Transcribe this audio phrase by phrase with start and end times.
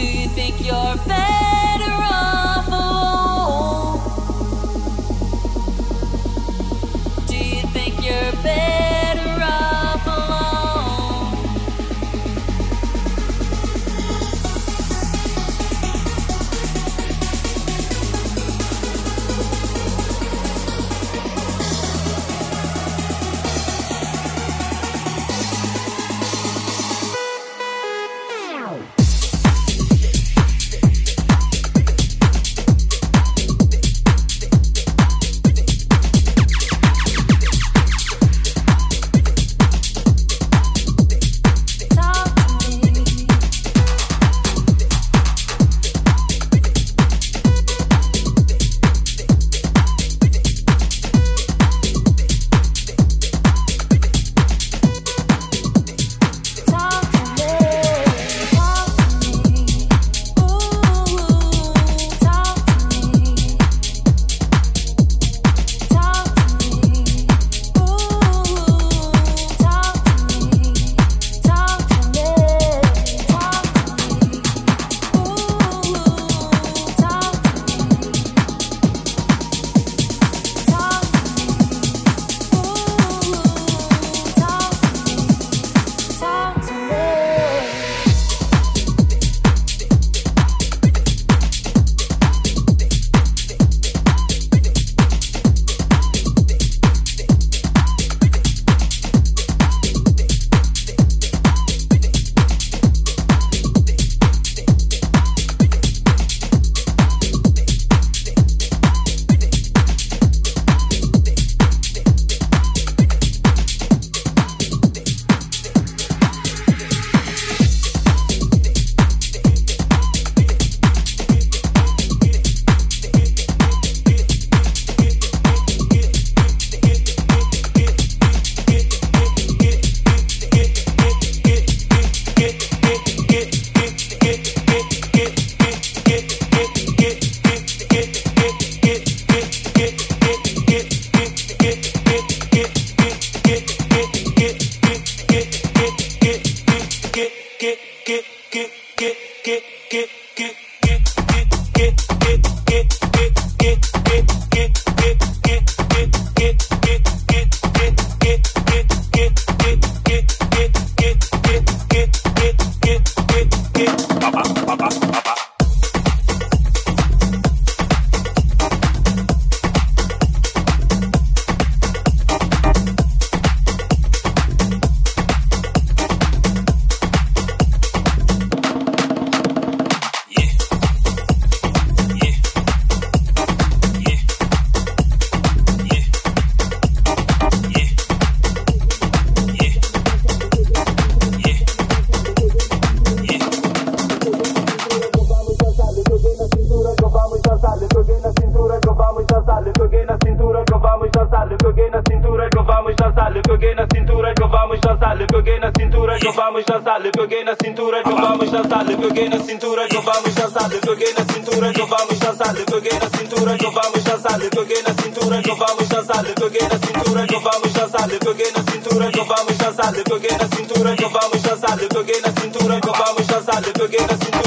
[0.00, 1.29] Do you think you're better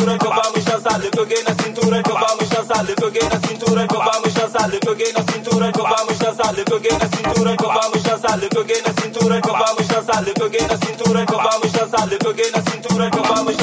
[0.03, 0.99] cintura, que vamos dançar.
[0.99, 2.85] Lhe peguei na cintura, que vamos dançar.
[2.85, 4.69] Lhe peguei na cintura, que vamos dançar.
[4.69, 6.53] Lhe peguei na cintura, que vamos dançar.
[6.53, 8.37] Lhe peguei na cintura, que vamos dançar.
[8.37, 10.23] Lhe peguei na cintura, que vamos dançar.
[10.23, 12.07] Lhe peguei na cintura, que vamos dançar.
[12.07, 13.62] Lhe peguei na cintura, que vamos dançar.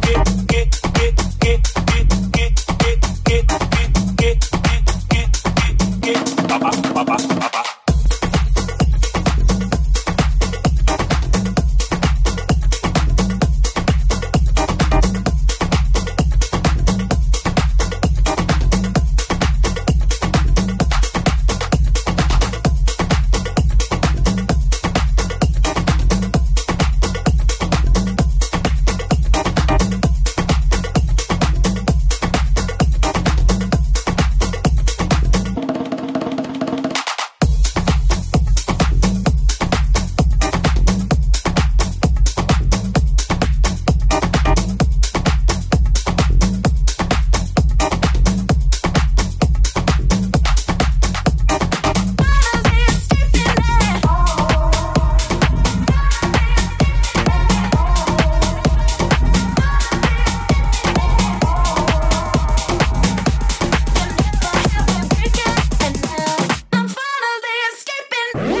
[68.33, 68.51] What?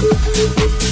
[0.00, 0.87] Música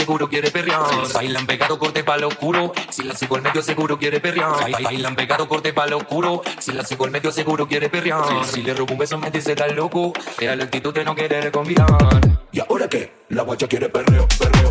[0.00, 0.80] seguro quiere perrear.
[1.12, 2.72] Bailan pegado, corte pa' lo oscuro.
[2.88, 4.70] Si la sigo al medio, seguro quiere perrear.
[4.82, 6.42] Bailan pegado, corte pa' lo oscuro.
[6.58, 8.44] Si la sigo al medio, seguro quiere perrear.
[8.46, 10.12] Si le robo un beso, me dice tan loco.
[10.38, 11.86] Era la actitud de no querer convidar.
[12.50, 13.12] ¿Y ahora qué?
[13.28, 14.69] La guacha quiere perreo, perreo.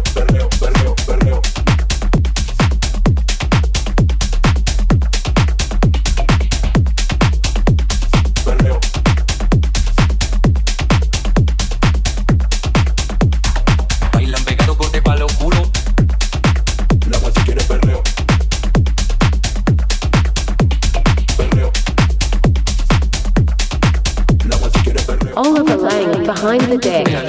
[26.41, 27.28] behind the deck.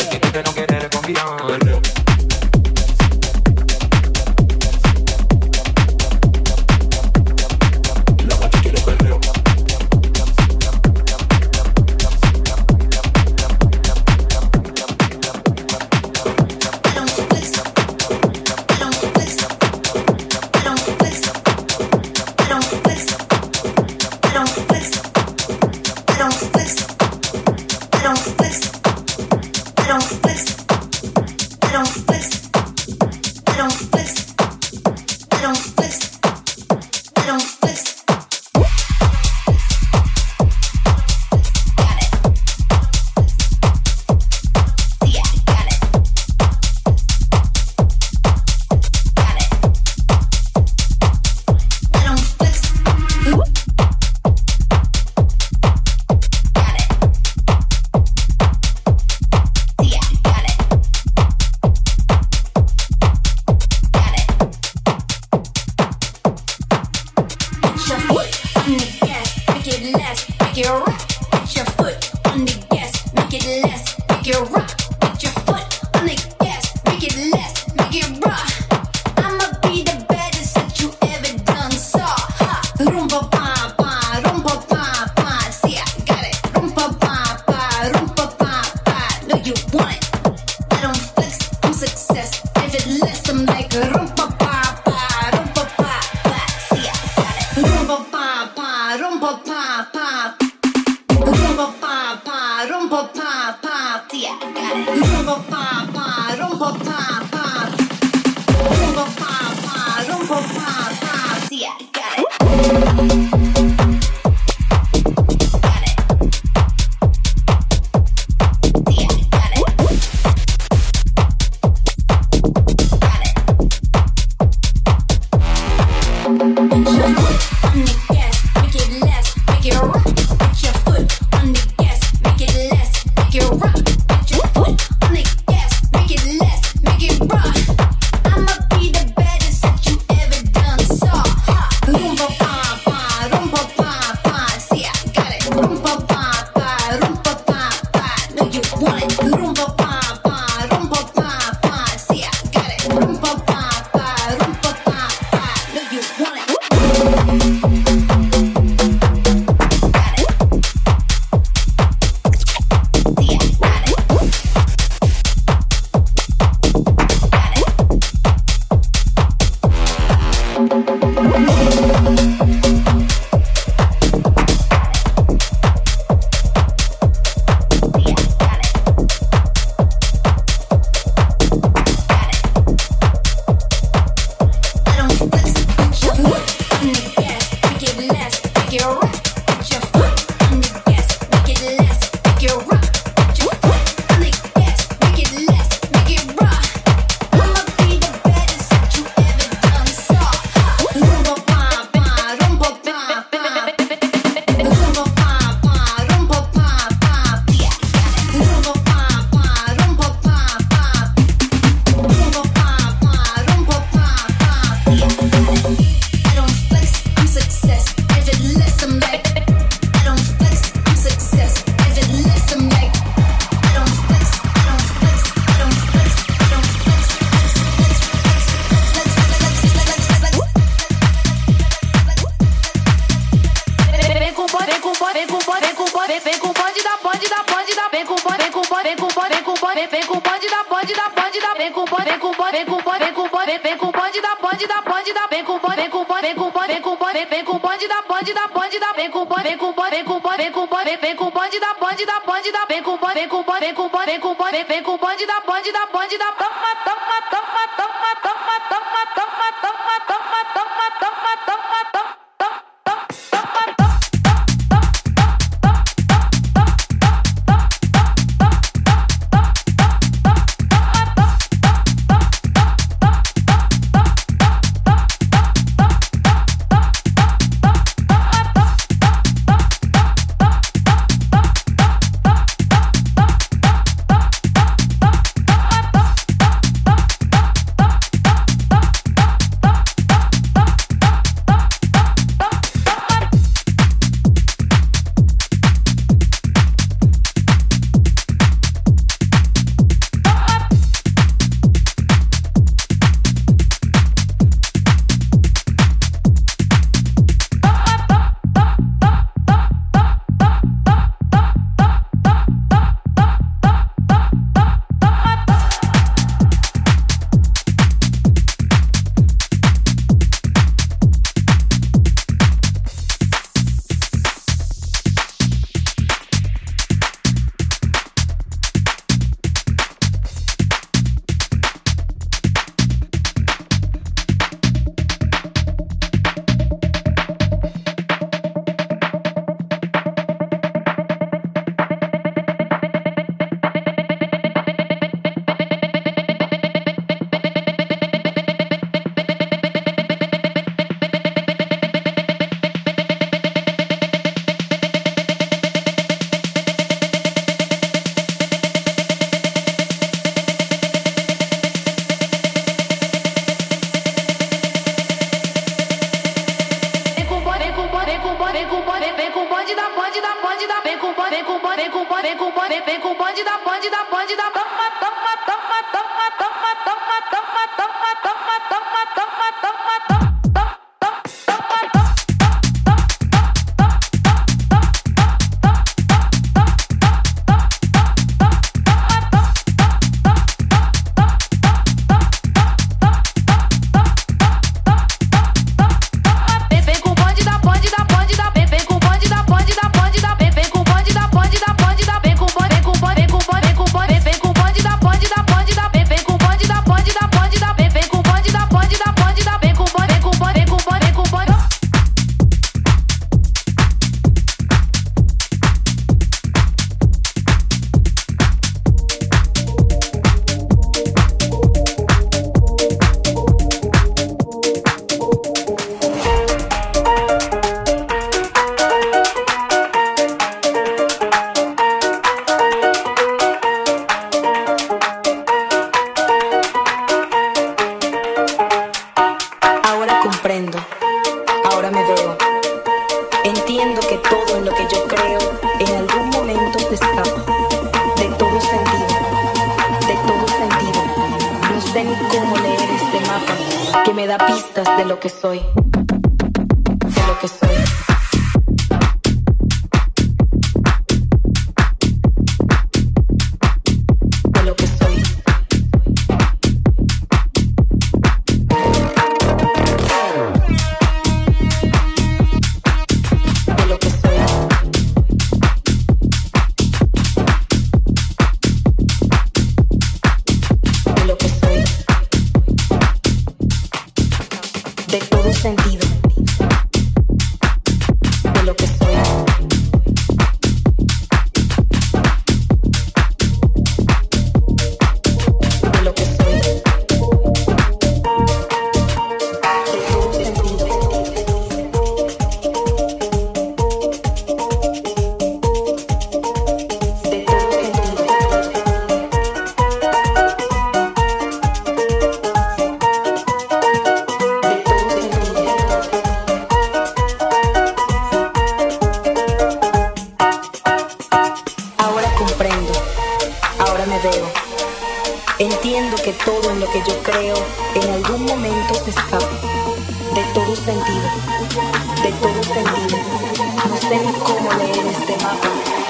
[534.98, 535.68] en este mapa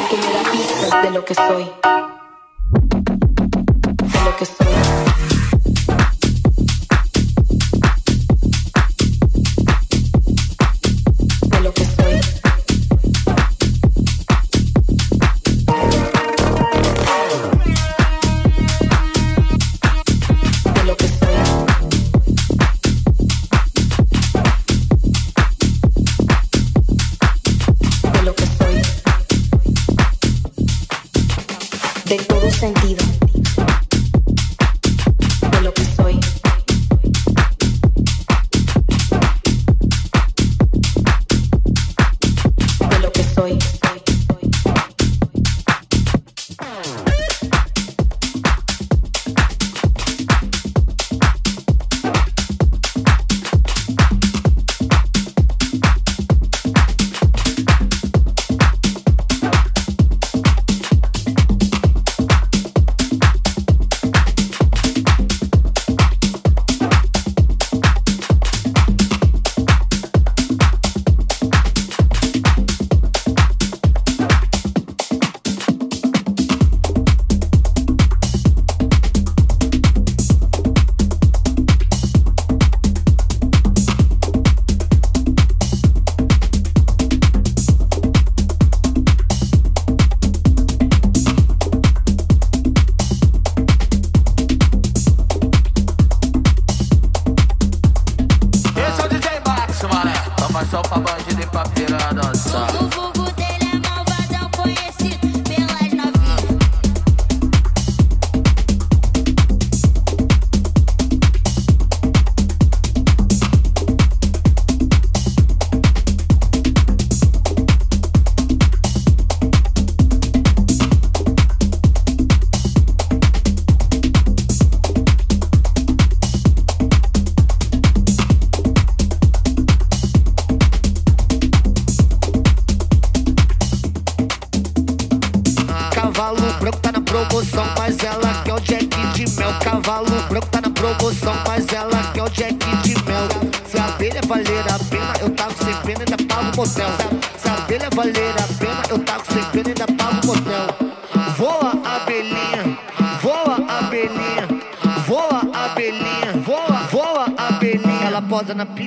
[0.09, 2.20] que me da pistas de lo que soy.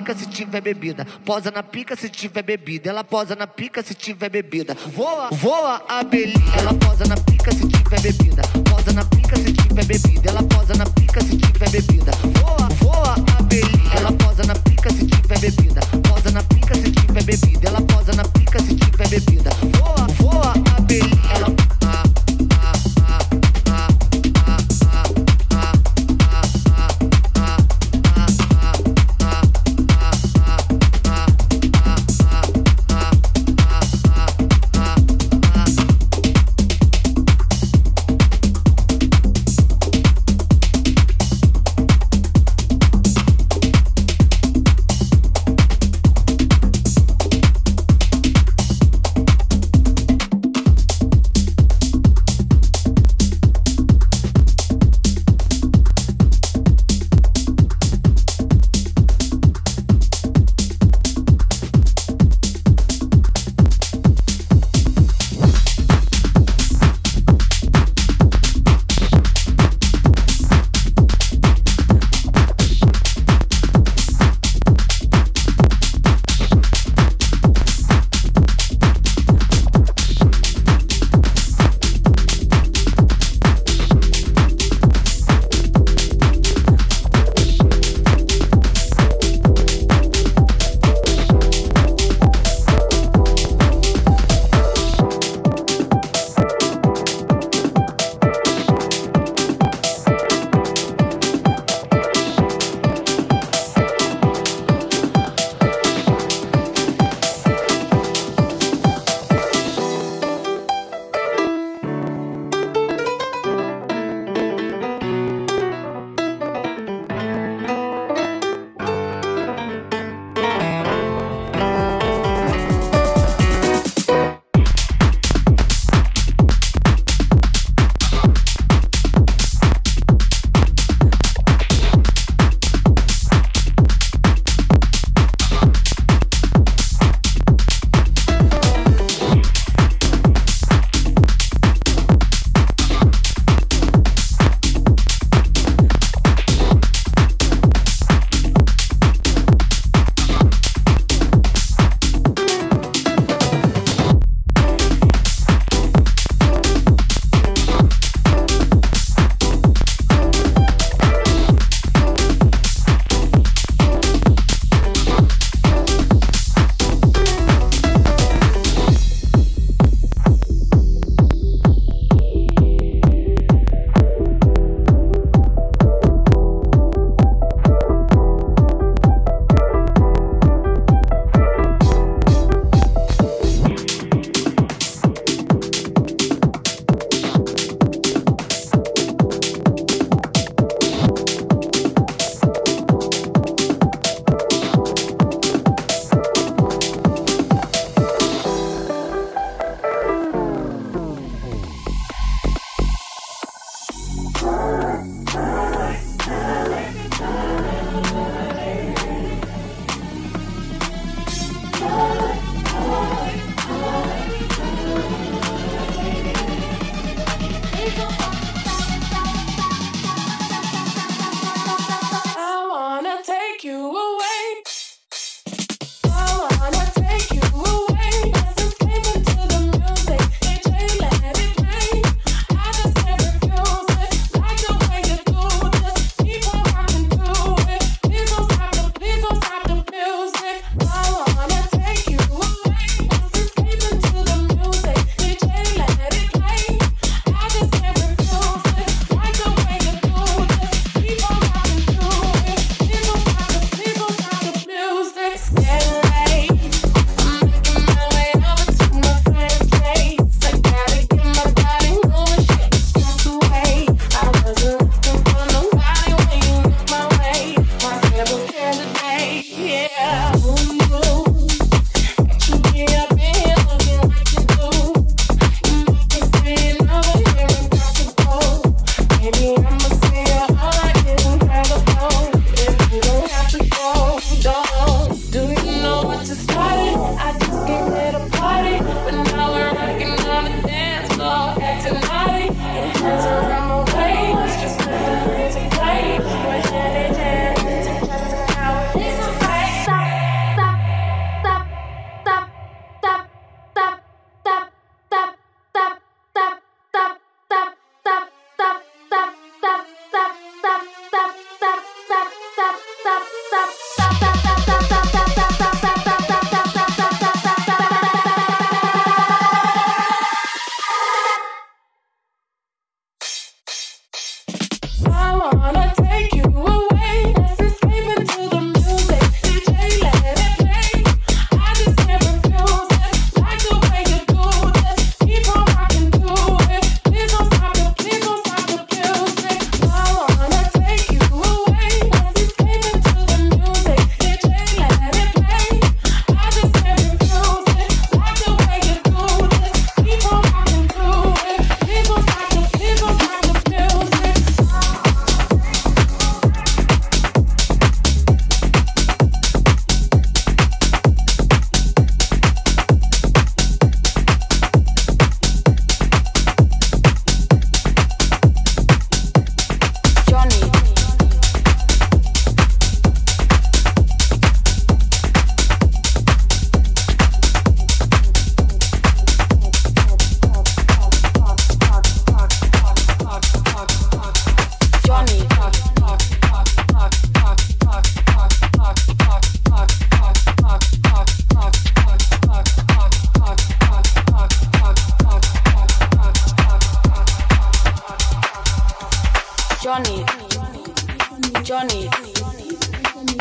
[0.04, 1.06] pica se tiver bebida.
[1.26, 2.90] Posa na pica se tiver bebida.
[2.90, 4.76] Ela posa na pica se tiver bebida.
[4.94, 6.56] Voa, voa abelhinha.
[6.58, 8.42] Ela posa na pica se tiver bebida.
[8.70, 10.30] Posa na pica se tiver bebida.
[10.30, 12.12] Ela posa na pica se tiver bebida.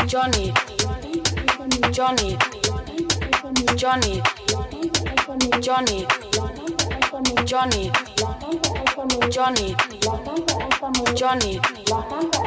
[0.07, 0.53] Johnny,
[1.93, 2.37] Johnny, Johnny,
[3.77, 4.23] Johnny,
[5.61, 6.07] Johnny, Johnny, Johnny,
[11.23, 12.39] Johnny, la gente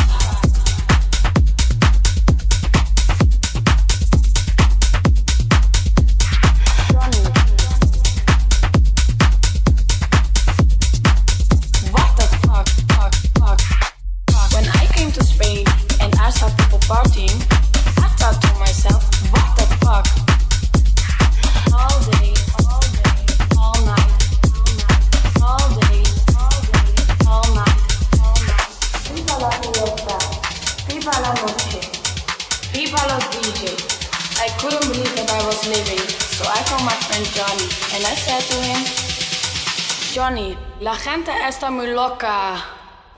[42.00, 42.64] Loca.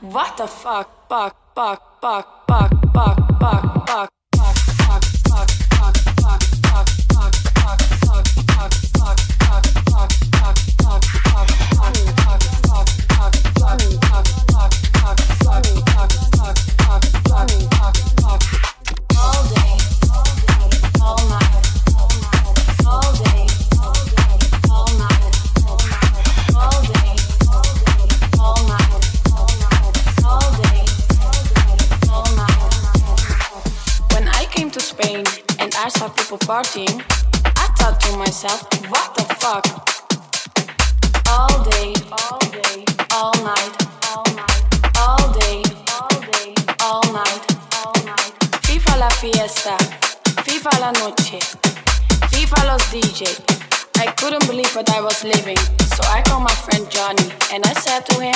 [0.02, 2.71] What the fuck, fuck, fuck, fuck, fuck,
[36.46, 37.02] partying,
[37.46, 39.66] I thought to myself, what the fuck?
[41.30, 43.74] All day, all day, all night,
[44.10, 44.64] all night,
[44.98, 47.44] all day, all day, all night,
[47.78, 48.34] all night.
[48.66, 49.78] FIFA la fiesta,
[50.46, 51.40] FIFA la noche,
[52.32, 53.28] FIFA los DJ.
[54.00, 55.58] I couldn't believe what I was living,
[55.96, 58.36] so I called my friend Johnny and I said to him,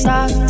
[0.00, 0.49] stop.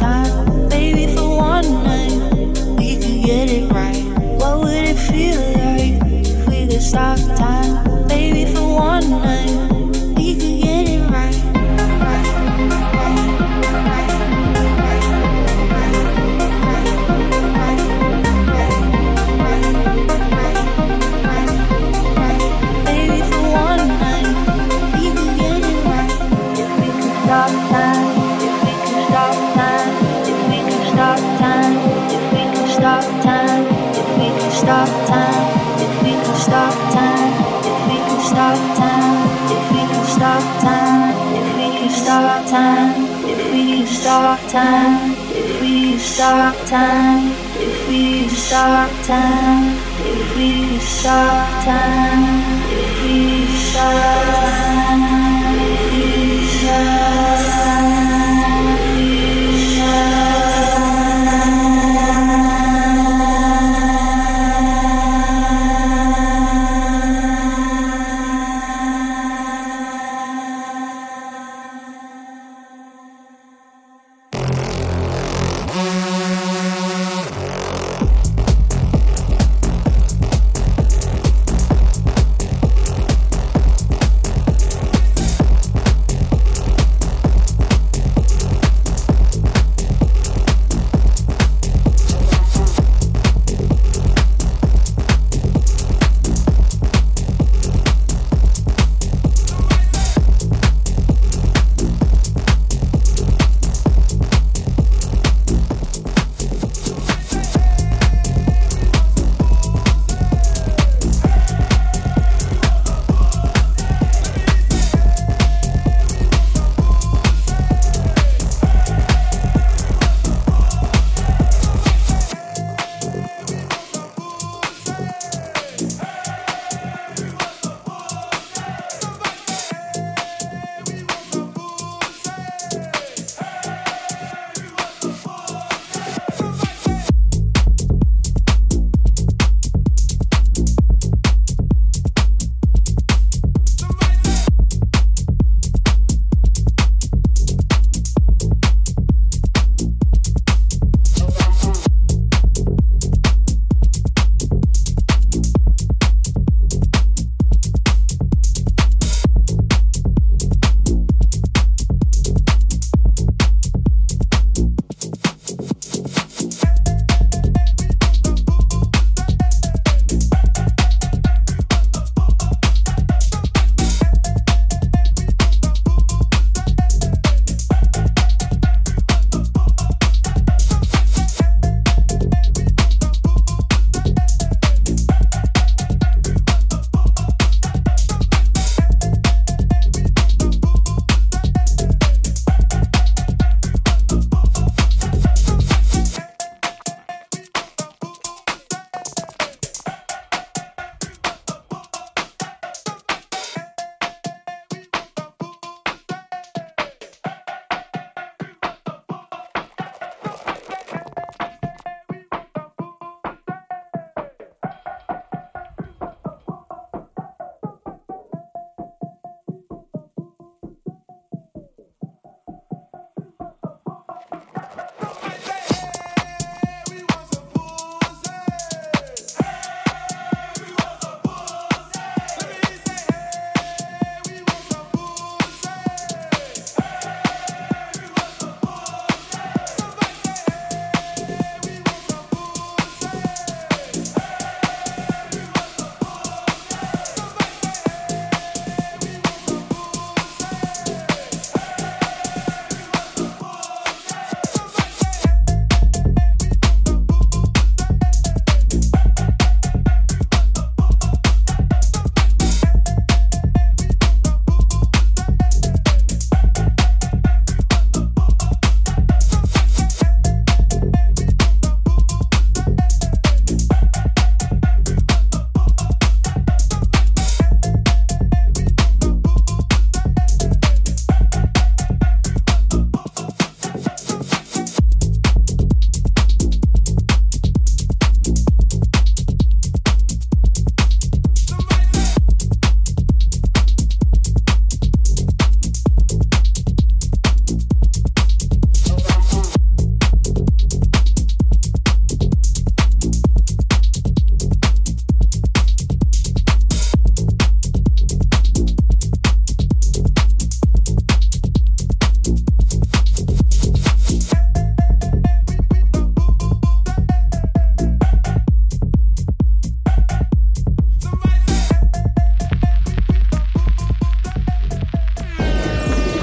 [46.20, 54.69] stop time, if we stop time, if we could stop time, if we stop time.